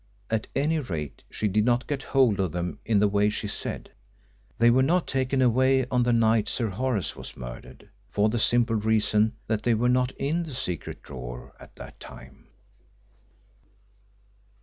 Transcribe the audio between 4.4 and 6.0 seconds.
They were not taken away